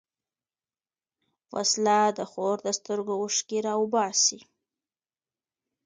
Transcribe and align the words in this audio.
وسله 1.55 1.99
د 2.17 2.19
خور 2.31 2.57
د 2.63 2.67
سترګو 2.79 3.13
اوښکې 3.21 3.59
راوباسي 3.67 4.39